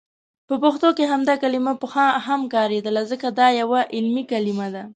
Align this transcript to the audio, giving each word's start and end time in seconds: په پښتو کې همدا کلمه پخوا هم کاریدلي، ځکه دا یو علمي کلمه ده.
په 0.47 0.55
پښتو 0.63 0.89
کې 0.97 1.03
همدا 1.11 1.33
کلمه 1.43 1.73
پخوا 1.81 2.07
هم 2.27 2.41
کاریدلي، 2.53 3.03
ځکه 3.11 3.27
دا 3.39 3.47
یو 3.59 3.69
علمي 3.97 4.23
کلمه 4.31 4.67
ده. 4.73 4.83